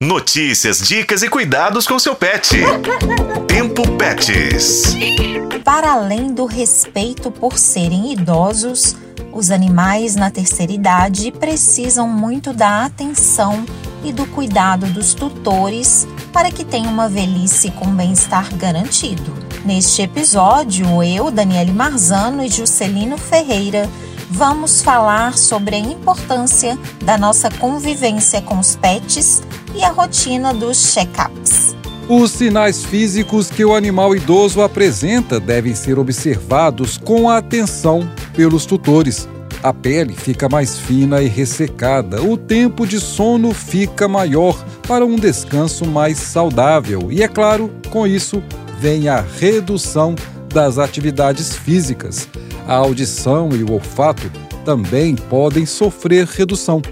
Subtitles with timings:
[0.00, 2.56] Notícias, dicas e cuidados com seu pet.
[3.48, 4.94] Tempo Pets.
[5.64, 8.96] Para além do respeito por serem idosos,
[9.32, 13.66] os animais na terceira idade precisam muito da atenção
[14.04, 19.36] e do cuidado dos tutores para que tenham uma velhice com bem-estar garantido.
[19.64, 23.90] Neste episódio, eu, Daniele Marzano e Juscelino Ferreira
[24.30, 29.42] vamos falar sobre a importância da nossa convivência com os pets
[29.74, 31.76] e a rotina dos check-ups.
[32.08, 39.28] Os sinais físicos que o animal idoso apresenta devem ser observados com atenção pelos tutores.
[39.62, 45.16] A pele fica mais fina e ressecada, o tempo de sono fica maior para um
[45.16, 48.42] descanso mais saudável e, é claro, com isso
[48.78, 50.14] vem a redução
[50.48, 52.28] das atividades físicas.
[52.68, 54.30] A audição e o olfato
[54.62, 56.82] também podem sofrer redução.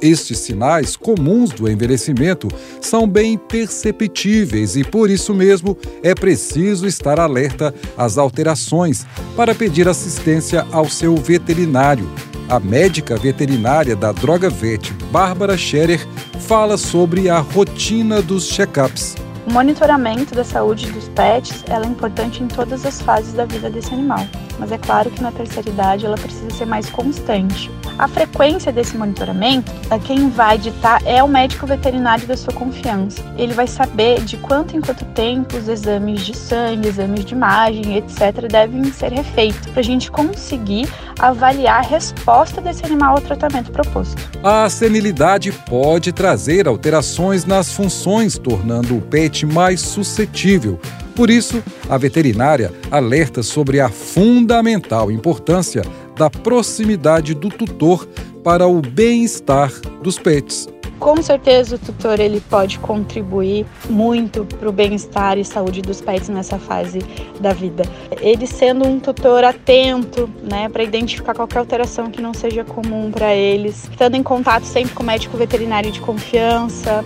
[0.00, 2.46] Estes sinais comuns do envelhecimento
[2.80, 9.04] são bem perceptíveis e, por isso mesmo, é preciso estar alerta às alterações
[9.34, 12.08] para pedir assistência ao seu veterinário.
[12.48, 16.06] A médica veterinária da Droga Vet, Bárbara Scherer,
[16.42, 19.16] fala sobre a rotina dos check-ups.
[19.48, 23.92] O monitoramento da saúde dos pets é importante em todas as fases da vida desse
[23.92, 24.24] animal,
[24.58, 27.70] mas é claro que na terceira idade ela precisa ser mais constante.
[27.98, 29.70] A frequência desse monitoramento,
[30.04, 33.22] quem vai ditar é o médico veterinário da sua confiança.
[33.38, 37.96] Ele vai saber de quanto em quanto tempo os exames de sangue, exames de imagem,
[37.96, 40.88] etc., devem ser refeitos, para a gente conseguir
[41.18, 44.20] avaliar a resposta desse animal ao tratamento proposto.
[44.42, 50.80] A senilidade pode trazer alterações nas funções, tornando o pet mais suscetível.
[51.14, 55.82] Por isso, a veterinária alerta sobre a fundamental importância
[56.16, 58.06] da proximidade do tutor
[58.42, 59.70] para o bem-estar
[60.02, 60.68] dos pets.
[60.98, 66.28] Com certeza o tutor ele pode contribuir muito para o bem-estar e saúde dos pets
[66.28, 67.00] nessa fase
[67.40, 67.84] da vida.
[68.20, 73.34] Ele sendo um tutor atento, né, para identificar qualquer alteração que não seja comum para
[73.34, 77.04] eles, estando em contato sempre com o médico veterinário de confiança,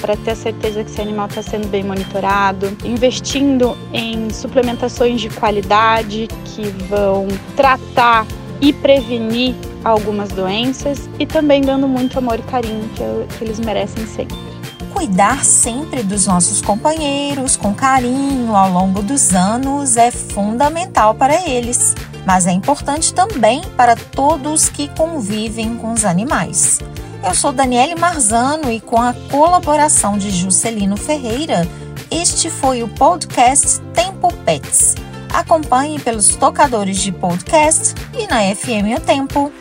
[0.00, 6.28] para ter certeza que esse animal está sendo bem monitorado, investindo em suplementações de qualidade
[6.44, 8.26] que vão tratar
[8.60, 14.06] e prevenir algumas doenças e também dando muito amor e carinho que, que eles merecem
[14.06, 14.36] sempre.
[14.92, 21.94] Cuidar sempre dos nossos companheiros com carinho ao longo dos anos é fundamental para eles,
[22.26, 26.80] mas é importante também para todos que convivem com os animais.
[27.24, 31.66] Eu sou Daniele Marzano e com a colaboração de Juscelino Ferreira,
[32.10, 34.94] este foi o podcast Tempo Pets
[35.32, 39.52] Acompanhe pelos tocadores de podcast e na FM O Tempo.